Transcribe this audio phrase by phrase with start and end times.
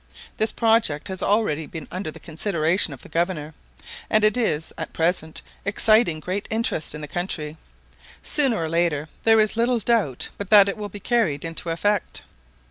[0.37, 3.53] This project has already been under the consideration of the Governor,
[4.09, 7.55] and is at present exciting great interest in the country:
[8.23, 12.23] sooner or later there is little doubt but that it will be carried into effect.